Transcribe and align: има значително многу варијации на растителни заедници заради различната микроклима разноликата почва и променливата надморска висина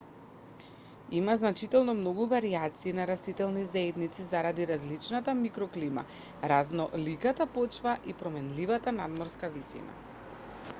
има 1.17 1.33
значително 1.41 1.93
многу 1.99 2.25
варијации 2.31 2.93
на 3.01 3.05
растителни 3.11 3.67
заедници 3.73 4.25
заради 4.31 4.67
различната 4.73 5.37
микроклима 5.43 6.07
разноликата 6.55 7.51
почва 7.61 7.97
и 8.15 8.19
променливата 8.25 8.99
надморска 9.05 9.55
висина 9.61 10.03